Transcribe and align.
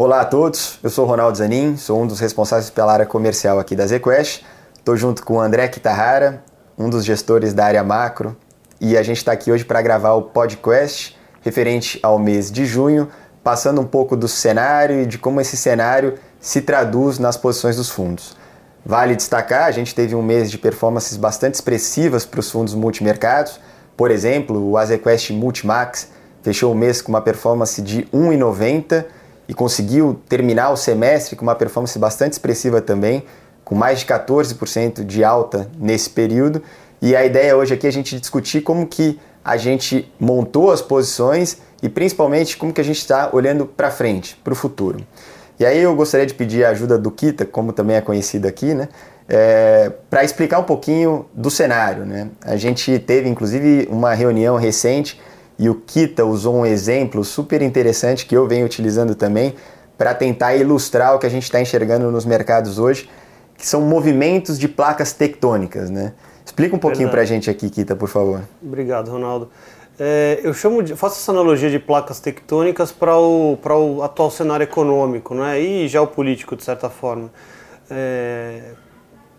Olá 0.00 0.20
a 0.20 0.24
todos, 0.24 0.78
eu 0.80 0.90
sou 0.90 1.04
Ronaldo 1.04 1.36
Zanin, 1.36 1.76
sou 1.76 2.00
um 2.00 2.06
dos 2.06 2.20
responsáveis 2.20 2.70
pela 2.70 2.92
área 2.92 3.04
comercial 3.04 3.58
aqui 3.58 3.74
da 3.74 3.84
ZQuest. 3.84 4.44
Estou 4.78 4.96
junto 4.96 5.24
com 5.24 5.34
o 5.34 5.40
André 5.40 5.66
Kitahara, 5.66 6.44
um 6.78 6.88
dos 6.88 7.04
gestores 7.04 7.52
da 7.52 7.64
área 7.64 7.82
macro, 7.82 8.36
e 8.80 8.96
a 8.96 9.02
gente 9.02 9.16
está 9.16 9.32
aqui 9.32 9.50
hoje 9.50 9.64
para 9.64 9.82
gravar 9.82 10.12
o 10.12 10.22
podcast 10.22 11.18
referente 11.40 11.98
ao 12.00 12.16
mês 12.16 12.48
de 12.48 12.64
junho, 12.64 13.08
passando 13.42 13.80
um 13.80 13.84
pouco 13.84 14.16
do 14.16 14.28
cenário 14.28 15.02
e 15.02 15.04
de 15.04 15.18
como 15.18 15.40
esse 15.40 15.56
cenário 15.56 16.14
se 16.38 16.60
traduz 16.62 17.18
nas 17.18 17.36
posições 17.36 17.74
dos 17.74 17.90
fundos. 17.90 18.36
Vale 18.86 19.16
destacar, 19.16 19.64
a 19.64 19.72
gente 19.72 19.96
teve 19.96 20.14
um 20.14 20.22
mês 20.22 20.48
de 20.48 20.58
performances 20.58 21.16
bastante 21.16 21.54
expressivas 21.54 22.24
para 22.24 22.38
os 22.38 22.48
fundos 22.48 22.72
multimercados. 22.72 23.58
Por 23.96 24.12
exemplo, 24.12 24.64
o 24.64 24.78
Azequest 24.78 25.30
Multimax 25.30 26.06
fechou 26.40 26.70
o 26.70 26.76
mês 26.76 27.02
com 27.02 27.10
uma 27.10 27.20
performance 27.20 27.82
de 27.82 28.04
1,90 28.14 29.17
e 29.48 29.54
conseguiu 29.54 30.20
terminar 30.28 30.70
o 30.70 30.76
semestre 30.76 31.34
com 31.34 31.42
uma 31.42 31.54
performance 31.54 31.98
bastante 31.98 32.32
expressiva 32.34 32.82
também, 32.82 33.24
com 33.64 33.74
mais 33.74 34.00
de 34.00 34.06
14% 34.06 35.04
de 35.04 35.24
alta 35.24 35.70
nesse 35.78 36.10
período. 36.10 36.62
E 37.00 37.16
a 37.16 37.24
ideia 37.24 37.56
hoje 37.56 37.74
aqui 37.74 37.86
é 37.86 37.88
a 37.88 37.92
gente 37.92 38.20
discutir 38.20 38.60
como 38.60 38.86
que 38.86 39.18
a 39.44 39.56
gente 39.56 40.12
montou 40.20 40.70
as 40.70 40.82
posições 40.82 41.58
e 41.82 41.88
principalmente 41.88 42.56
como 42.56 42.72
que 42.72 42.80
a 42.80 42.84
gente 42.84 42.98
está 42.98 43.30
olhando 43.32 43.64
para 43.64 43.90
frente, 43.90 44.38
para 44.44 44.52
o 44.52 44.56
futuro. 44.56 45.00
E 45.58 45.64
aí 45.64 45.78
eu 45.78 45.94
gostaria 45.96 46.26
de 46.26 46.34
pedir 46.34 46.64
a 46.64 46.70
ajuda 46.70 46.98
do 46.98 47.10
Kita, 47.10 47.44
como 47.44 47.72
também 47.72 47.96
é 47.96 48.00
conhecido 48.00 48.46
aqui, 48.46 48.74
né? 48.74 48.88
É, 49.28 49.90
para 50.08 50.24
explicar 50.24 50.58
um 50.58 50.64
pouquinho 50.64 51.26
do 51.34 51.50
cenário. 51.50 52.06
Né? 52.06 52.28
A 52.42 52.56
gente 52.56 52.98
teve 52.98 53.28
inclusive 53.28 53.86
uma 53.90 54.14
reunião 54.14 54.56
recente 54.56 55.20
e 55.58 55.68
o 55.68 55.74
Kita 55.74 56.24
usou 56.24 56.54
um 56.54 56.66
exemplo 56.66 57.24
super 57.24 57.60
interessante 57.62 58.24
que 58.26 58.36
eu 58.36 58.46
venho 58.46 58.64
utilizando 58.64 59.14
também 59.14 59.54
para 59.96 60.14
tentar 60.14 60.54
ilustrar 60.54 61.16
o 61.16 61.18
que 61.18 61.26
a 61.26 61.28
gente 61.28 61.42
está 61.42 61.60
enxergando 61.60 62.10
nos 62.10 62.24
mercados 62.24 62.78
hoje, 62.78 63.10
que 63.56 63.66
são 63.66 63.80
movimentos 63.80 64.56
de 64.58 64.68
placas 64.68 65.12
tectônicas. 65.12 65.90
Né? 65.90 66.12
Explica 66.46 66.76
um 66.76 66.78
pouquinho 66.78 67.10
para 67.10 67.22
a 67.22 67.24
gente 67.24 67.50
aqui, 67.50 67.68
Kita, 67.68 67.96
por 67.96 68.08
favor. 68.08 68.42
Obrigado, 68.62 69.10
Ronaldo. 69.10 69.50
É, 69.98 70.38
eu 70.44 70.54
chamo 70.54 70.80
de, 70.80 70.94
faço 70.94 71.18
essa 71.18 71.32
analogia 71.32 71.68
de 71.68 71.80
placas 71.80 72.20
tectônicas 72.20 72.92
para 72.92 73.16
o, 73.18 73.58
o 73.60 74.02
atual 74.04 74.30
cenário 74.30 74.62
econômico 74.62 75.34
né, 75.34 75.60
e 75.60 75.88
geopolítico, 75.88 76.54
de 76.54 76.62
certa 76.62 76.88
forma. 76.88 77.32
É, 77.90 78.60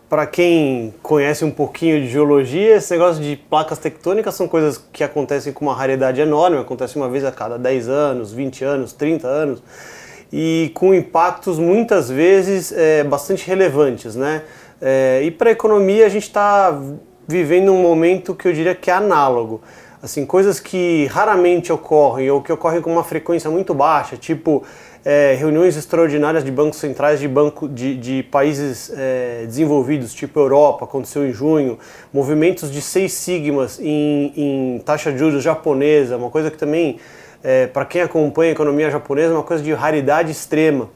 para 0.09 0.25
quem 0.25 0.93
conhece 1.03 1.45
um 1.45 1.52
pouquinho 1.52 2.02
de 2.02 2.09
geologia, 2.09 2.77
esse 2.77 2.91
negócio 2.91 3.21
de 3.21 3.35
placas 3.35 3.77
tectônicas 3.77 4.33
são 4.33 4.47
coisas 4.47 4.83
que 4.91 5.03
acontecem 5.03 5.53
com 5.53 5.65
uma 5.65 5.75
raridade 5.75 6.19
enorme, 6.19 6.57
acontecem 6.57 6.99
uma 6.99 7.07
vez 7.07 7.23
a 7.23 7.31
cada 7.31 7.59
10 7.59 7.88
anos, 7.88 8.33
20 8.33 8.65
anos, 8.65 8.91
30 8.91 9.27
anos, 9.27 9.63
e 10.33 10.71
com 10.73 10.95
impactos 10.95 11.59
muitas 11.59 12.09
vezes 12.09 12.71
é, 12.71 13.03
bastante 13.03 13.47
relevantes. 13.47 14.15
Né? 14.15 14.41
É, 14.81 15.21
e 15.23 15.30
para 15.30 15.49
a 15.49 15.52
economia 15.52 16.07
a 16.07 16.09
gente 16.09 16.23
está 16.23 16.81
vivendo 17.27 17.71
um 17.71 17.81
momento 17.81 18.33
que 18.33 18.47
eu 18.47 18.53
diria 18.53 18.73
que 18.73 18.89
é 18.89 18.93
análogo. 18.95 19.61
Assim, 20.02 20.25
coisas 20.25 20.59
que 20.59 21.05
raramente 21.11 21.71
ocorrem 21.71 22.31
ou 22.31 22.41
que 22.41 22.52
ocorrem 22.52 22.81
com 22.81 22.91
uma 22.91 23.03
frequência 23.03 23.49
muito 23.52 23.75
baixa, 23.75 24.17
tipo 24.17 24.63
é, 25.03 25.36
reuniões 25.39 25.78
extraordinárias 25.78 26.44
de 26.44 26.52
bancos 26.52 26.80
centrais 26.80 27.19
de, 27.19 27.28
banco, 27.28 27.67
de, 27.67 27.95
de 27.95 28.23
países 28.23 28.92
é, 28.95 29.44
desenvolvidos, 29.45 30.14
tipo 30.14 30.39
Europa, 30.39 30.86
aconteceu 30.86 31.28
em 31.28 31.31
junho, 31.31 31.80
movimentos 32.14 32.72
de 32.72 32.81
seis 32.81 33.14
sigmas 33.14 33.80
em, 33.80 34.33
em 34.36 34.80
taxa 34.80 35.11
de 35.11 35.17
juros 35.17 35.44
japonesa, 35.44 36.17
uma 36.17 36.30
coisa 36.30 36.52
que 36.52 36.58
também, 36.58 37.00
é, 37.44 37.67
para 37.67 37.86
quem 37.86 38.02
acompanha 38.02 38.52
a 38.52 38.54
economia 38.54 38.92
japonesa, 38.92 39.33
é 39.33 39.38
uma 39.38 39.43
coisa 39.43 39.64
de 39.64 39.71
raridade 39.73 40.32
extrema. 40.32 40.89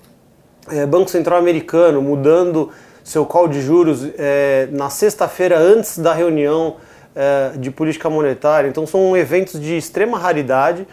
É, 0.70 0.86
Banco 0.86 1.10
Central 1.10 1.40
americano 1.40 2.02
mudando 2.02 2.70
seu 3.04 3.26
call 3.26 3.48
de 3.48 3.62
juros 3.62 4.08
é, 4.18 4.68
na 4.72 4.90
sexta-feira 4.90 5.58
antes 5.58 5.98
da 5.98 6.14
reunião 6.14 6.78
é, 7.16 7.52
de 7.58 7.70
política 7.70 8.10
monetária. 8.10 8.68
Então 8.68 8.88
são 8.88 9.16
eventos 9.16 9.60
de 9.60 9.78
extrema 9.78 10.18
raridade 10.18 10.88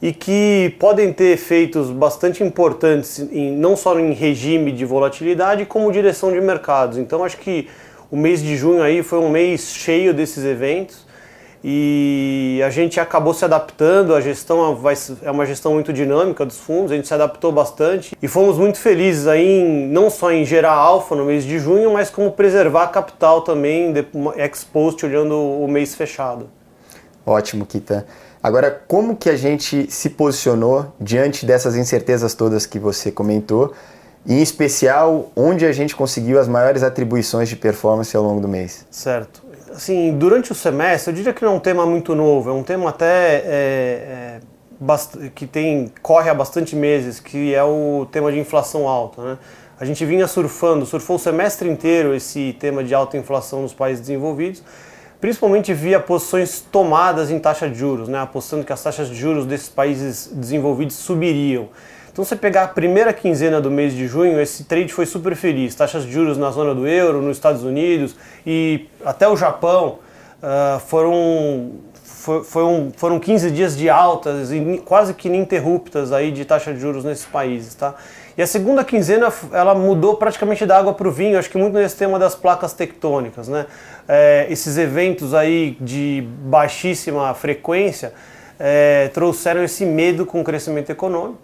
e 0.00 0.12
que 0.12 0.74
podem 0.78 1.12
ter 1.12 1.32
efeitos 1.32 1.90
bastante 1.90 2.42
importantes, 2.42 3.18
em, 3.32 3.52
não 3.52 3.76
só 3.76 3.98
em 3.98 4.12
regime 4.12 4.72
de 4.72 4.84
volatilidade, 4.84 5.64
como 5.64 5.90
direção 5.90 6.30
de 6.32 6.40
mercados. 6.40 6.98
Então 6.98 7.24
acho 7.24 7.38
que 7.38 7.68
o 8.10 8.16
mês 8.16 8.42
de 8.42 8.56
junho 8.56 8.82
aí 8.82 9.02
foi 9.02 9.18
um 9.18 9.30
mês 9.30 9.72
cheio 9.74 10.12
desses 10.12 10.44
eventos 10.44 11.06
e 11.64 12.60
a 12.64 12.70
gente 12.70 13.00
acabou 13.00 13.34
se 13.34 13.44
adaptando, 13.44 14.14
a 14.14 14.20
gestão 14.20 14.78
é 15.22 15.30
uma 15.30 15.44
gestão 15.44 15.72
muito 15.72 15.92
dinâmica 15.92 16.44
dos 16.44 16.58
fundos, 16.58 16.92
a 16.92 16.94
gente 16.94 17.08
se 17.08 17.14
adaptou 17.14 17.50
bastante 17.50 18.16
e 18.22 18.28
fomos 18.28 18.56
muito 18.56 18.78
felizes 18.78 19.26
aí 19.26 19.44
em, 19.44 19.88
não 19.88 20.08
só 20.08 20.30
em 20.30 20.44
gerar 20.44 20.74
alfa 20.74 21.16
no 21.16 21.24
mês 21.24 21.44
de 21.44 21.58
junho, 21.58 21.92
mas 21.92 22.10
como 22.10 22.30
preservar 22.30 22.88
capital 22.88 23.40
também, 23.40 23.92
ex 24.36 24.62
post 24.62 25.04
olhando 25.04 25.34
o 25.34 25.66
mês 25.66 25.94
fechado. 25.94 26.48
Ótimo, 27.26 27.66
Kita. 27.66 28.06
Agora, 28.46 28.80
como 28.86 29.16
que 29.16 29.28
a 29.28 29.34
gente 29.34 29.90
se 29.90 30.08
posicionou 30.08 30.94
diante 31.00 31.44
dessas 31.44 31.74
incertezas 31.74 32.32
todas 32.32 32.64
que 32.64 32.78
você 32.78 33.10
comentou? 33.10 33.72
E, 34.24 34.34
em 34.34 34.40
especial, 34.40 35.32
onde 35.34 35.66
a 35.66 35.72
gente 35.72 35.96
conseguiu 35.96 36.38
as 36.38 36.46
maiores 36.46 36.84
atribuições 36.84 37.48
de 37.48 37.56
performance 37.56 38.16
ao 38.16 38.22
longo 38.22 38.40
do 38.40 38.46
mês? 38.46 38.86
Certo. 38.88 39.42
Assim, 39.74 40.16
durante 40.16 40.52
o 40.52 40.54
semestre, 40.54 41.10
eu 41.10 41.16
diria 41.16 41.32
que 41.32 41.42
não 41.42 41.54
é 41.54 41.56
um 41.56 41.58
tema 41.58 41.84
muito 41.84 42.14
novo, 42.14 42.48
é 42.48 42.52
um 42.52 42.62
tema 42.62 42.90
até 42.90 43.42
é, 43.44 44.40
é, 44.78 45.28
que 45.34 45.44
tem 45.44 45.92
corre 46.00 46.30
há 46.30 46.34
bastante 46.34 46.76
meses, 46.76 47.18
que 47.18 47.52
é 47.52 47.64
o 47.64 48.06
tema 48.12 48.30
de 48.30 48.38
inflação 48.38 48.86
alta. 48.86 49.22
Né? 49.22 49.38
A 49.80 49.84
gente 49.84 50.04
vinha 50.04 50.28
surfando, 50.28 50.86
surfou 50.86 51.16
o 51.16 51.18
semestre 51.18 51.68
inteiro 51.68 52.14
esse 52.14 52.56
tema 52.60 52.84
de 52.84 52.94
alta 52.94 53.16
inflação 53.16 53.62
nos 53.62 53.74
países 53.74 54.02
desenvolvidos, 54.02 54.62
principalmente 55.20 55.72
via 55.72 55.98
posições 55.98 56.60
tomadas 56.60 57.30
em 57.30 57.38
taxa 57.38 57.68
de 57.68 57.78
juros, 57.78 58.08
né, 58.08 58.20
apostando 58.20 58.64
que 58.64 58.72
as 58.72 58.82
taxas 58.82 59.08
de 59.08 59.14
juros 59.14 59.46
desses 59.46 59.68
países 59.68 60.30
desenvolvidos 60.32 60.96
subiriam. 60.96 61.68
Então, 62.16 62.24
você 62.24 62.34
pegar 62.34 62.62
a 62.62 62.68
primeira 62.68 63.12
quinzena 63.12 63.60
do 63.60 63.70
mês 63.70 63.92
de 63.92 64.06
junho, 64.06 64.40
esse 64.40 64.64
trade 64.64 64.90
foi 64.90 65.04
super 65.04 65.36
feliz. 65.36 65.74
Taxas 65.74 66.02
de 66.02 66.10
juros 66.10 66.38
na 66.38 66.50
zona 66.50 66.74
do 66.74 66.86
euro, 66.86 67.20
nos 67.20 67.36
Estados 67.36 67.62
Unidos 67.62 68.16
e 68.46 68.88
até 69.04 69.28
o 69.28 69.36
Japão 69.36 69.98
uh, 70.42 70.80
foram, 70.80 71.72
for, 72.26 72.44
foram, 72.44 72.92
foram 72.96 73.20
15 73.20 73.52
dias 73.52 73.76
de 73.76 73.88
altas 73.88 74.50
e 74.50 74.82
quase 74.84 75.14
que 75.14 75.28
ininterruptas 75.28 76.10
aí 76.10 76.32
de 76.32 76.44
taxa 76.44 76.74
de 76.74 76.80
juros 76.80 77.04
nesses 77.04 77.24
países. 77.24 77.72
Tá? 77.74 77.94
E 78.36 78.42
a 78.42 78.46
segunda 78.46 78.84
quinzena 78.84 79.32
ela 79.52 79.74
mudou 79.74 80.16
praticamente 80.16 80.66
da 80.66 80.76
água 80.76 80.92
para 80.92 81.06
o 81.06 81.12
vinho, 81.12 81.38
acho 81.38 81.48
que 81.48 81.56
muito 81.56 81.74
nesse 81.74 81.96
tema 81.96 82.18
das 82.18 82.34
placas 82.34 82.72
tectônicas, 82.72 83.46
né? 83.48 83.66
É, 84.08 84.46
esses 84.50 84.76
eventos 84.76 85.32
aí 85.32 85.76
de 85.80 86.26
baixíssima 86.42 87.32
frequência 87.34 88.12
é, 88.58 89.08
trouxeram 89.14 89.62
esse 89.62 89.86
medo 89.86 90.26
com 90.26 90.40
o 90.40 90.44
crescimento 90.44 90.90
econômico 90.90 91.38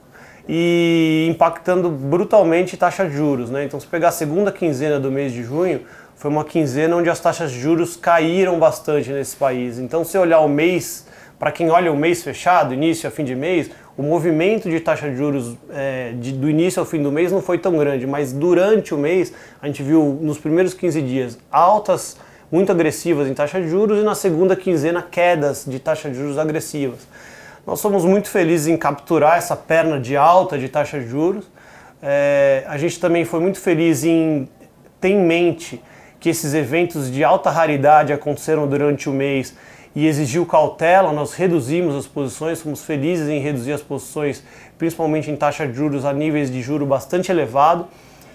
e 0.48 1.28
impactando 1.30 1.88
brutalmente 1.88 2.76
taxa 2.76 3.06
de 3.06 3.16
juros, 3.16 3.50
né? 3.50 3.64
Então, 3.64 3.78
se 3.78 3.86
pegar 3.86 4.08
a 4.08 4.12
segunda 4.12 4.50
quinzena 4.50 4.98
do 4.98 5.10
mês 5.10 5.32
de 5.32 5.42
junho, 5.42 5.82
foi 6.22 6.30
uma 6.30 6.44
quinzena 6.44 6.94
onde 6.94 7.10
as 7.10 7.18
taxas 7.18 7.50
de 7.50 7.58
juros 7.58 7.96
caíram 7.96 8.56
bastante 8.56 9.10
nesse 9.10 9.34
país. 9.34 9.80
Então, 9.80 10.04
se 10.04 10.16
olhar 10.16 10.38
o 10.38 10.48
mês, 10.48 11.04
para 11.36 11.50
quem 11.50 11.68
olha 11.68 11.92
o 11.92 11.96
mês 11.96 12.22
fechado, 12.22 12.72
início 12.72 13.08
a 13.08 13.10
fim 13.10 13.24
de 13.24 13.34
mês, 13.34 13.72
o 13.98 14.04
movimento 14.04 14.70
de 14.70 14.78
taxa 14.78 15.10
de 15.10 15.16
juros 15.16 15.56
é, 15.68 16.12
de, 16.12 16.30
do 16.30 16.48
início 16.48 16.78
ao 16.78 16.86
fim 16.86 17.02
do 17.02 17.10
mês 17.10 17.32
não 17.32 17.42
foi 17.42 17.58
tão 17.58 17.76
grande, 17.76 18.06
mas 18.06 18.32
durante 18.32 18.94
o 18.94 18.98
mês 18.98 19.32
a 19.60 19.66
gente 19.66 19.82
viu 19.82 20.16
nos 20.22 20.38
primeiros 20.38 20.74
15 20.74 21.02
dias 21.02 21.36
altas 21.50 22.16
muito 22.52 22.70
agressivas 22.70 23.26
em 23.26 23.34
taxa 23.34 23.60
de 23.60 23.68
juros 23.68 23.98
e 23.98 24.04
na 24.04 24.14
segunda 24.14 24.54
quinzena 24.54 25.02
quedas 25.02 25.64
de 25.66 25.80
taxa 25.80 26.08
de 26.08 26.14
juros 26.14 26.38
agressivas. 26.38 27.00
Nós 27.66 27.80
somos 27.80 28.04
muito 28.04 28.28
felizes 28.28 28.68
em 28.68 28.76
capturar 28.76 29.38
essa 29.38 29.56
perna 29.56 29.98
de 29.98 30.16
alta 30.16 30.56
de 30.56 30.68
taxa 30.68 31.00
de 31.00 31.08
juros. 31.08 31.50
É, 32.00 32.62
a 32.68 32.78
gente 32.78 33.00
também 33.00 33.24
foi 33.24 33.40
muito 33.40 33.58
feliz 33.58 34.04
em 34.04 34.48
ter 35.00 35.08
em 35.08 35.18
mente 35.20 35.82
que 36.22 36.28
esses 36.28 36.54
eventos 36.54 37.10
de 37.10 37.24
alta 37.24 37.50
raridade 37.50 38.12
aconteceram 38.12 38.68
durante 38.68 39.10
o 39.10 39.12
mês 39.12 39.56
e 39.92 40.06
exigiu 40.06 40.46
cautela, 40.46 41.12
nós 41.12 41.34
reduzimos 41.34 41.96
as 41.96 42.06
posições, 42.06 42.62
fomos 42.62 42.84
felizes 42.84 43.28
em 43.28 43.40
reduzir 43.40 43.72
as 43.72 43.82
posições, 43.82 44.44
principalmente 44.78 45.32
em 45.32 45.36
taxa 45.36 45.66
de 45.66 45.74
juros 45.74 46.04
a 46.04 46.12
níveis 46.12 46.48
de 46.48 46.62
juro 46.62 46.86
bastante 46.86 47.32
elevado, 47.32 47.88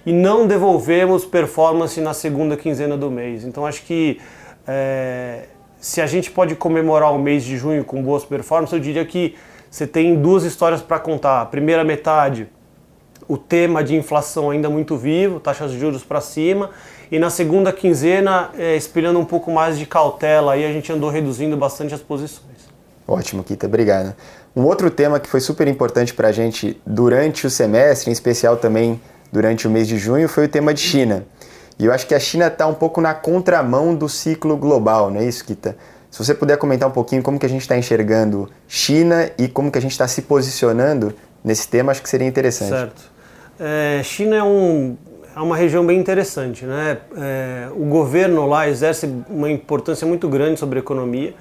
e 0.05 0.11
não 0.11 0.45
devolvemos 0.45 1.23
performance 1.23 1.99
na 2.01 2.13
segunda 2.13 2.57
quinzena 2.57 2.97
do 2.97 3.09
mês. 3.09 3.45
Então 3.45 3.65
acho 3.65 3.81
que 3.83 4.19
é, 4.67 5.45
se 5.79 6.01
a 6.01 6.05
gente 6.05 6.29
pode 6.29 6.55
comemorar 6.55 7.13
o 7.13 7.17
mês 7.17 7.41
de 7.41 7.55
junho 7.55 7.85
com 7.85 8.03
boas 8.03 8.25
performances, 8.25 8.73
eu 8.73 8.81
diria 8.81 9.05
que 9.05 9.33
você 9.71 9.87
tem 9.87 10.13
duas 10.15 10.43
histórias 10.43 10.81
para 10.81 10.99
contar. 10.99 11.41
A 11.41 11.45
primeira 11.45 11.85
metade, 11.85 12.49
o 13.29 13.37
tema 13.37 13.81
de 13.81 13.95
inflação 13.95 14.49
ainda 14.49 14.69
muito 14.69 14.97
vivo, 14.97 15.39
taxas 15.39 15.71
de 15.71 15.79
juros 15.79 16.03
para 16.03 16.19
cima, 16.19 16.69
e 17.11 17.19
na 17.19 17.29
segunda 17.29 17.71
quinzena, 17.71 18.49
é, 18.57 18.75
espelhando 18.75 19.19
um 19.19 19.25
pouco 19.25 19.51
mais 19.51 19.77
de 19.77 19.85
cautela, 19.85 20.53
aí 20.53 20.65
a 20.65 20.71
gente 20.71 20.91
andou 20.91 21.09
reduzindo 21.09 21.55
bastante 21.55 21.93
as 21.93 22.01
posições. 22.01 22.57
Ótimo, 23.07 23.43
Kita, 23.43 23.67
obrigado. 23.67 24.13
Um 24.55 24.63
outro 24.63 24.89
tema 24.89 25.19
que 25.19 25.29
foi 25.29 25.39
super 25.39 25.67
importante 25.67 26.13
para 26.13 26.27
a 26.27 26.31
gente 26.31 26.81
durante 26.85 27.47
o 27.47 27.49
semestre, 27.49 28.09
em 28.09 28.13
especial 28.13 28.57
também 28.57 28.99
durante 29.31 29.67
o 29.67 29.71
mês 29.71 29.87
de 29.87 29.97
junho, 29.97 30.27
foi 30.27 30.45
o 30.45 30.49
tema 30.49 30.73
de 30.73 30.81
China. 30.81 31.25
E 31.79 31.85
eu 31.85 31.93
acho 31.93 32.07
que 32.07 32.15
a 32.15 32.19
China 32.19 32.47
está 32.47 32.65
um 32.65 32.73
pouco 32.73 32.99
na 32.99 33.13
contramão 33.13 33.95
do 33.95 34.09
ciclo 34.09 34.57
global, 34.57 35.11
não 35.11 35.21
é 35.21 35.25
isso, 35.25 35.45
Kita? 35.45 35.77
Se 36.09 36.17
você 36.17 36.33
puder 36.33 36.57
comentar 36.57 36.89
um 36.89 36.91
pouquinho 36.91 37.21
como 37.21 37.37
que 37.37 37.45
a 37.45 37.49
gente 37.49 37.61
está 37.61 37.77
enxergando 37.77 38.49
China 38.67 39.29
e 39.37 39.47
como 39.47 39.71
que 39.71 39.77
a 39.77 39.81
gente 39.81 39.91
está 39.91 40.07
se 40.07 40.23
posicionando 40.23 41.13
nesse 41.43 41.67
tema, 41.67 41.91
acho 41.91 42.01
que 42.01 42.09
seria 42.09 42.27
interessante. 42.27 42.69
Certo. 42.69 43.11
É, 43.59 44.01
China 44.03 44.35
é, 44.37 44.43
um, 44.43 44.97
é 45.37 45.39
uma 45.39 45.55
região 45.55 45.85
bem 45.85 45.99
interessante, 45.99 46.65
né? 46.65 46.97
É, 47.15 47.67
o 47.71 47.85
governo 47.85 48.47
lá 48.47 48.67
exerce 48.67 49.07
uma 49.29 49.47
importância 49.47 50.07
muito 50.07 50.27
grande 50.27 50.59
sobre 50.59 50.79
a 50.79 50.81
economia 50.81 51.35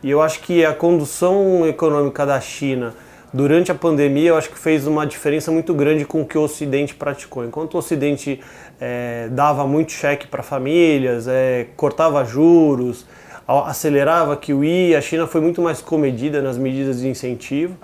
e 0.00 0.08
eu 0.08 0.22
acho 0.22 0.40
que 0.42 0.64
a 0.64 0.72
condução 0.72 1.66
econômica 1.66 2.24
da 2.24 2.40
China 2.40 2.94
durante 3.32 3.72
a 3.72 3.74
pandemia, 3.74 4.28
eu 4.28 4.36
acho 4.36 4.48
que 4.48 4.58
fez 4.58 4.86
uma 4.86 5.04
diferença 5.04 5.50
muito 5.50 5.74
grande 5.74 6.04
com 6.04 6.22
o 6.22 6.24
que 6.24 6.38
o 6.38 6.42
Ocidente 6.42 6.94
praticou. 6.94 7.44
Enquanto 7.44 7.74
o 7.74 7.78
Ocidente 7.78 8.38
é, 8.80 9.26
dava 9.32 9.66
muito 9.66 9.90
cheque 9.90 10.28
para 10.28 10.44
famílias, 10.44 11.26
é, 11.26 11.66
cortava 11.76 12.24
juros, 12.24 13.04
acelerava 13.48 14.36
que 14.36 14.54
o 14.54 14.62
I, 14.62 14.94
a 14.94 15.00
China 15.00 15.26
foi 15.26 15.40
muito 15.40 15.60
mais 15.60 15.80
comedida 15.80 16.40
nas 16.40 16.56
medidas 16.56 17.00
de 17.00 17.08
incentivo 17.08 17.76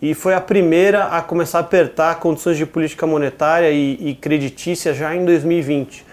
e 0.00 0.14
foi 0.14 0.34
a 0.34 0.40
primeira 0.40 1.04
a 1.04 1.22
começar 1.22 1.58
a 1.58 1.60
apertar 1.62 2.18
condições 2.20 2.56
de 2.56 2.66
política 2.66 3.06
monetária 3.06 3.70
e, 3.70 4.10
e 4.10 4.14
creditícia 4.14 4.92
já 4.92 5.14
em 5.14 5.24
2020. 5.24 6.04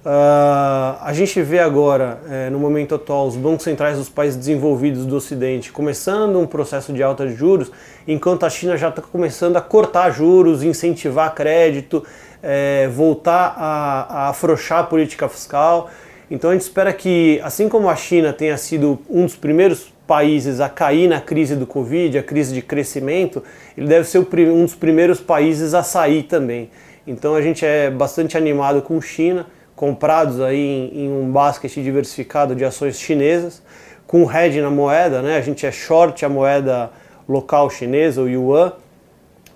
Uh, 0.00 0.96
a 1.02 1.10
gente 1.12 1.42
vê 1.42 1.58
agora, 1.58 2.20
é, 2.30 2.48
no 2.48 2.58
momento 2.58 2.94
atual, 2.94 3.26
os 3.26 3.36
bancos 3.36 3.64
centrais 3.64 3.98
dos 3.98 4.08
países 4.08 4.38
desenvolvidos 4.38 5.04
do 5.04 5.14
Ocidente 5.14 5.70
começando 5.70 6.40
um 6.40 6.46
processo 6.46 6.90
de 6.90 7.02
alta 7.02 7.26
de 7.26 7.34
juros, 7.34 7.70
enquanto 8.08 8.46
a 8.46 8.50
China 8.50 8.78
já 8.78 8.88
está 8.88 9.02
começando 9.02 9.58
a 9.58 9.60
cortar 9.60 10.10
juros, 10.10 10.62
incentivar 10.62 11.34
crédito, 11.34 12.02
é, 12.42 12.88
voltar 12.88 13.54
a, 13.58 14.06
a 14.08 14.28
afrouxar 14.30 14.78
a 14.78 14.84
política 14.84 15.28
fiscal. 15.28 15.90
Então 16.30 16.48
a 16.48 16.54
gente 16.54 16.62
espera 16.62 16.94
que, 16.94 17.38
assim 17.44 17.68
como 17.68 17.90
a 17.90 17.96
China 17.96 18.32
tenha 18.32 18.56
sido 18.56 18.98
um 19.08 19.26
dos 19.26 19.36
primeiros 19.36 19.92
países 20.10 20.58
a 20.58 20.68
cair 20.68 21.06
na 21.06 21.20
crise 21.20 21.54
do 21.54 21.64
Covid, 21.64 22.18
a 22.18 22.22
crise 22.24 22.52
de 22.52 22.60
crescimento, 22.60 23.44
ele 23.78 23.86
deve 23.86 24.08
ser 24.08 24.18
um 24.18 24.64
dos 24.64 24.74
primeiros 24.74 25.20
países 25.20 25.72
a 25.72 25.84
sair 25.84 26.24
também. 26.24 26.68
Então 27.06 27.36
a 27.36 27.40
gente 27.40 27.64
é 27.64 27.88
bastante 27.88 28.36
animado 28.36 28.82
com 28.82 29.00
China 29.00 29.46
comprados 29.76 30.40
aí 30.40 30.58
em, 30.58 31.04
em 31.04 31.08
um 31.08 31.30
basket 31.30 31.72
diversificado 31.74 32.56
de 32.56 32.64
ações 32.64 32.98
chinesas, 32.98 33.62
com 34.04 34.28
hedge 34.28 34.60
na 34.60 34.68
moeda, 34.68 35.22
né? 35.22 35.36
A 35.36 35.40
gente 35.40 35.64
é 35.64 35.70
short 35.70 36.24
a 36.24 36.28
moeda 36.28 36.90
local 37.28 37.70
chinesa, 37.70 38.20
o 38.20 38.28
yuan, 38.28 38.72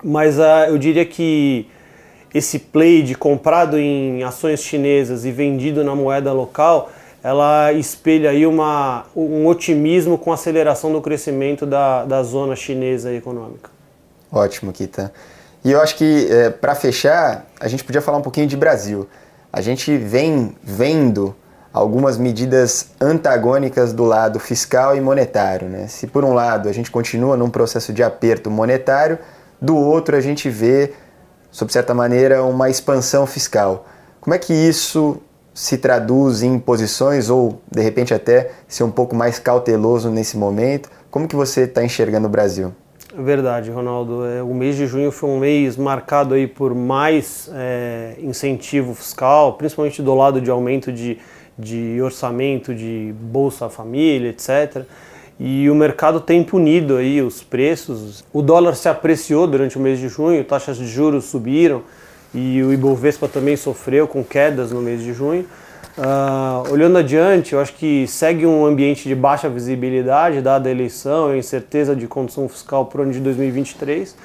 mas 0.04 0.38
uh, 0.38 0.68
eu 0.68 0.78
diria 0.78 1.04
que 1.04 1.66
esse 2.32 2.60
play 2.60 3.02
de 3.02 3.16
comprado 3.16 3.76
em 3.76 4.22
ações 4.22 4.62
chinesas 4.62 5.24
e 5.24 5.32
vendido 5.32 5.82
na 5.82 5.96
moeda 5.96 6.32
local, 6.32 6.92
ela 7.24 7.72
espelha 7.72 8.30
aí 8.30 8.46
uma, 8.46 9.06
um 9.16 9.46
otimismo 9.48 10.16
com 10.16 10.30
a 10.30 10.34
aceleração 10.34 10.92
do 10.92 11.00
crescimento 11.00 11.66
da, 11.66 12.04
da 12.04 12.22
zona 12.22 12.54
chinesa 12.54 13.12
econômica. 13.12 13.70
Ótimo, 14.30 14.72
Kita. 14.72 15.12
E 15.64 15.72
eu 15.72 15.80
acho 15.80 15.96
que, 15.96 16.28
é, 16.30 16.50
para 16.50 16.76
fechar, 16.76 17.46
a 17.58 17.66
gente 17.66 17.82
podia 17.82 18.00
falar 18.00 18.18
um 18.18 18.22
pouquinho 18.22 18.46
de 18.46 18.56
Brasil 18.56 19.08
a 19.56 19.60
gente 19.60 19.96
vem 19.96 20.56
vendo 20.64 21.32
algumas 21.72 22.18
medidas 22.18 22.88
antagônicas 23.00 23.92
do 23.92 24.02
lado 24.02 24.40
fiscal 24.40 24.96
e 24.96 25.00
monetário. 25.00 25.68
Né? 25.68 25.86
Se 25.86 26.08
por 26.08 26.24
um 26.24 26.34
lado 26.34 26.68
a 26.68 26.72
gente 26.72 26.90
continua 26.90 27.36
num 27.36 27.48
processo 27.48 27.92
de 27.92 28.02
aperto 28.02 28.50
monetário, 28.50 29.16
do 29.62 29.76
outro 29.76 30.16
a 30.16 30.20
gente 30.20 30.50
vê, 30.50 30.92
sob 31.52 31.72
certa 31.72 31.94
maneira, 31.94 32.42
uma 32.42 32.68
expansão 32.68 33.28
fiscal. 33.28 33.86
Como 34.20 34.34
é 34.34 34.38
que 34.40 34.52
isso 34.52 35.22
se 35.54 35.78
traduz 35.78 36.42
em 36.42 36.58
posições 36.58 37.30
ou 37.30 37.62
de 37.70 37.80
repente 37.80 38.12
até 38.12 38.50
ser 38.66 38.82
um 38.82 38.90
pouco 38.90 39.14
mais 39.14 39.38
cauteloso 39.38 40.10
nesse 40.10 40.36
momento? 40.36 40.90
Como 41.10 41.28
que 41.28 41.36
você 41.36 41.62
está 41.62 41.84
enxergando 41.84 42.26
o 42.26 42.30
Brasil? 42.30 42.74
Verdade, 43.16 43.70
Ronaldo. 43.70 44.26
É, 44.26 44.42
o 44.42 44.52
mês 44.52 44.74
de 44.74 44.88
junho 44.88 45.12
foi 45.12 45.30
um 45.30 45.38
mês 45.38 45.76
marcado 45.76 46.34
aí 46.34 46.48
por 46.48 46.74
mais 46.74 47.48
é, 47.54 48.16
incentivo 48.18 48.92
fiscal, 48.92 49.52
principalmente 49.52 50.02
do 50.02 50.12
lado 50.12 50.40
de 50.40 50.50
aumento 50.50 50.90
de, 50.90 51.18
de 51.56 52.02
orçamento, 52.02 52.74
de 52.74 53.14
Bolsa 53.20 53.68
Família, 53.68 54.30
etc. 54.30 54.84
E 55.38 55.70
o 55.70 55.74
mercado 55.76 56.20
tem 56.20 56.42
punido 56.42 56.96
aí 56.96 57.22
os 57.22 57.40
preços. 57.40 58.24
O 58.32 58.42
dólar 58.42 58.74
se 58.74 58.88
apreciou 58.88 59.46
durante 59.46 59.78
o 59.78 59.80
mês 59.80 60.00
de 60.00 60.08
junho, 60.08 60.42
taxas 60.42 60.76
de 60.76 60.86
juros 60.88 61.26
subiram 61.26 61.84
e 62.34 62.62
o 62.62 62.72
Ibovespa 62.72 63.28
também 63.28 63.56
sofreu 63.56 64.08
com 64.08 64.24
quedas 64.24 64.72
no 64.72 64.82
mês 64.82 65.02
de 65.02 65.12
junho. 65.12 65.46
Uh, 65.96 66.72
olhando 66.72 66.98
adiante, 66.98 67.52
eu 67.52 67.60
acho 67.60 67.72
que 67.74 68.04
segue 68.08 68.44
um 68.44 68.66
ambiente 68.66 69.08
de 69.08 69.14
baixa 69.14 69.48
visibilidade, 69.48 70.42
dada 70.42 70.68
a 70.68 70.72
eleição, 70.72 71.28
a 71.28 71.36
incerteza 71.36 71.94
de 71.94 72.08
condição 72.08 72.48
fiscal 72.48 72.86
para 72.86 73.00
o 73.00 73.02
ano 73.04 73.12
de 73.12 73.20
2023. 73.20 74.16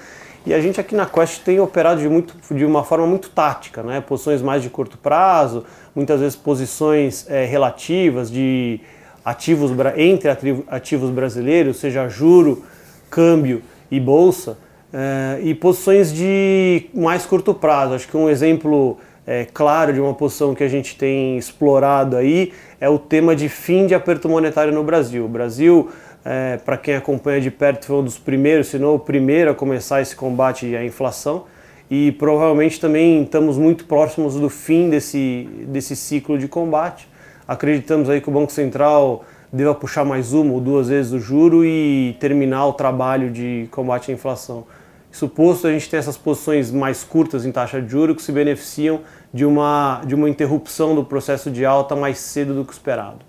E 0.48 0.54
a 0.54 0.60
gente 0.60 0.82
aqui 0.82 0.96
na 0.96 1.06
Quest 1.06 1.44
tem 1.44 1.60
operado 1.60 2.02
de, 2.02 2.10
muito, 2.10 2.36
de 2.56 2.66
uma 2.66 2.84
forma 2.84 3.06
muito 3.06 3.30
tática, 3.30 3.84
né? 3.84 4.02
posições 4.02 4.42
mais 4.42 4.64
de 4.64 4.70
curto 4.70 4.98
prazo, 4.98 5.64
muitas 5.94 6.22
vezes 6.22 6.36
posições 6.36 7.30
é, 7.30 7.46
relativas 7.46 8.32
de 8.32 8.80
ativos 9.24 9.72
entre 9.96 10.30
ativos 10.68 11.12
brasileiros, 11.12 11.78
seja 11.78 12.08
juro, 12.08 12.64
câmbio 13.12 13.62
e 13.92 14.00
bolsa, 14.00 14.58
é, 14.94 15.40
e 15.42 15.54
posições 15.54 16.14
de 16.14 16.86
mais 16.94 17.26
curto 17.26 17.54
prazo. 17.54 17.94
Acho 17.94 18.08
que 18.08 18.18
um 18.18 18.30
exemplo 18.30 18.98
é, 19.26 19.46
claro 19.46 19.94
de 19.94 20.00
uma 20.00 20.14
posição 20.14 20.56
que 20.56 20.64
a 20.64 20.68
gente 20.68 20.98
tem 20.98 21.38
explorado 21.38 22.18
aí 22.18 22.52
é 22.82 22.90
o 22.90 22.98
tema 22.98 23.36
de 23.36 23.48
fim 23.48 23.86
de 23.86 23.94
aperto 23.94 24.28
monetário 24.28 24.74
no 24.74 24.84
Brasil. 24.84 25.26
O 25.26 25.28
Brasil, 25.28 25.90
é, 26.26 26.58
para 26.58 26.78
quem 26.78 26.96
acompanha 26.96 27.40
de 27.40 27.52
perto, 27.52 27.86
foi 27.86 27.98
um 27.98 28.04
dos 28.04 28.18
primeiros, 28.18 28.68
se 28.68 28.80
não 28.80 28.96
o 28.96 29.00
primeiro 29.00 29.52
a 29.52 29.56
começar 29.56 30.02
esse 30.02 30.16
combate 30.16 30.76
à 30.76 30.84
inflação 30.84 31.46
e 31.92 32.12
provavelmente 32.14 32.80
também 32.80 33.24
estamos 33.24 33.58
muito 33.58 33.86
próximos 33.86 34.36
do 34.36 34.50
fim 34.50 34.90
desse, 34.90 35.50
desse 35.68 35.96
ciclo 35.96 36.38
de 36.38 36.48
combate. 36.48 37.08
Acreditamos 37.48 38.10
aí 38.10 38.22
que 38.22 38.30
o 38.30 38.32
Banco 38.32 38.52
Central 38.52 39.26
deva 39.52 39.74
puxar 39.74 40.06
mais 40.06 40.34
uma 40.34 40.54
ou 40.54 40.62
duas 40.62 40.90
vezes 40.90 41.12
o 41.12 41.20
juro 41.20 41.66
e 41.66 42.16
terminar 42.20 42.68
o 42.68 42.74
trabalho 42.74 43.32
de 43.32 43.68
combate 43.72 44.12
à 44.12 44.14
inflação. 44.14 44.66
Suposto 45.12 45.68
a 45.68 45.72
gente 45.72 45.90
tem 45.90 45.98
essas 46.00 46.18
posições 46.18 46.72
mais 46.72 47.04
curtas 47.04 47.46
em 47.46 47.52
taxa 47.52 47.82
de 47.82 47.90
juros 47.90 48.16
que 48.16 48.22
se 48.22 48.32
beneficiam 48.32 49.02
de 49.34 49.46
uma, 49.46 50.02
de 50.06 50.14
uma 50.14 50.30
interrupção 50.30 50.94
do 50.94 51.04
processo 51.04 51.50
de 51.50 51.66
alta 51.66 51.96
mais 51.96 52.20
cedo 52.20 52.54
do 52.54 52.64
que 52.64 52.72
esperado. 52.72 53.20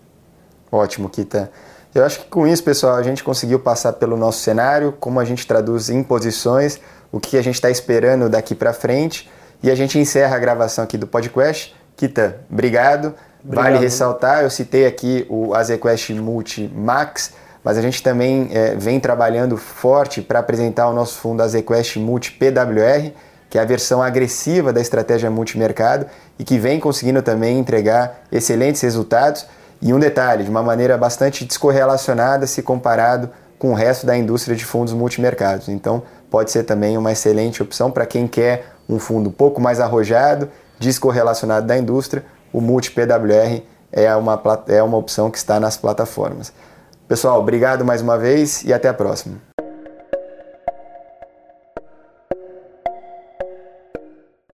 Ótimo, 0.71 1.09
Kita. 1.09 1.51
Eu 1.95 2.05
acho 2.05 2.21
que 2.21 2.27
com 2.27 2.47
isso, 2.47 2.63
pessoal, 2.63 2.97
a 2.97 3.03
gente 3.03 3.25
conseguiu 3.25 3.59
passar 3.59 3.95
pelo 3.95 4.17
nosso 4.17 4.41
cenário, 4.41 4.93
como 5.01 5.19
a 5.19 5.25
gente 5.25 5.47
traduz 5.47 5.91
em 5.91 6.03
posições, 6.03 6.79
o 7.11 7.19
que 7.19 7.37
a 7.37 7.43
gente 7.43 7.57
está 7.57 7.71
esperando 7.71 8.29
daqui 8.29 8.55
para 8.55 8.73
frente. 8.73 9.29
E 9.63 9.71
a 9.71 9.75
gente 9.75 9.99
encerra 9.99 10.37
a 10.37 10.39
gravação 10.39 10.85
aqui 10.85 10.97
do 10.97 11.07
podcast. 11.07 11.75
Kita, 11.97 12.41
obrigado. 12.51 13.15
obrigado. 13.45 13.65
Vale 13.65 13.79
ressaltar, 13.79 14.43
eu 14.43 14.51
citei 14.51 14.87
aqui 14.87 15.27
o 15.29 15.53
AZQuest 15.55 16.11
Multi 16.11 16.71
Max, 16.73 17.33
mas 17.63 17.77
a 17.77 17.83
gente 17.83 18.03
também 18.03 18.49
é, 18.53 18.75
vem 18.75 18.99
trabalhando 18.99 19.57
forte 19.57 20.23
para 20.23 20.39
apresentar 20.39 20.89
o 20.89 20.93
nosso 20.93 21.19
fundo 21.19 21.43
AZQuest 21.43 21.97
Multi 21.97 22.33
PWR 22.33 23.13
que 23.51 23.59
é 23.59 23.61
a 23.61 23.65
versão 23.65 24.01
agressiva 24.01 24.73
da 24.73 24.81
estratégia 24.81 25.29
multimercado 25.29 26.07
e 26.39 26.45
que 26.45 26.57
vem 26.57 26.79
conseguindo 26.79 27.21
também 27.21 27.59
entregar 27.59 28.23
excelentes 28.31 28.81
resultados. 28.81 29.45
E 29.83 29.93
um 29.93 29.99
detalhe, 29.99 30.45
de 30.45 30.51
uma 30.51 30.63
maneira 30.63 30.97
bastante 30.97 31.45
descorrelacionada 31.45 32.47
se 32.47 32.63
comparado 32.63 33.29
com 33.59 33.73
o 33.73 33.75
resto 33.75 34.07
da 34.07 34.17
indústria 34.17 34.57
de 34.57 34.65
fundos 34.65 34.95
multimercados. 34.95 35.69
Então, 35.69 36.03
pode 36.31 36.53
ser 36.53 36.63
também 36.63 36.97
uma 36.97 37.11
excelente 37.11 37.61
opção 37.61 37.91
para 37.91 38.07
quem 38.07 38.29
quer 38.29 38.73
um 38.89 38.99
fundo 38.99 39.31
um 39.31 39.33
pouco 39.33 39.61
mais 39.61 39.81
arrojado, 39.81 40.49
descorrelacionado 40.79 41.67
da 41.67 41.77
indústria. 41.77 42.25
O 42.53 42.61
Multi 42.61 42.93
PWR 42.93 43.63
é 43.91 44.15
uma, 44.15 44.41
é 44.69 44.83
uma 44.83 44.97
opção 44.97 45.31
que 45.31 45.39
está 45.39 45.59
nas 45.59 45.77
plataformas. 45.77 46.53
Pessoal, 47.11 47.41
obrigado 47.41 47.85
mais 47.85 48.01
uma 48.01 48.17
vez 48.17 48.63
e 48.63 48.73
até 48.73 48.89
a 48.89 48.95
próxima. 48.95 49.50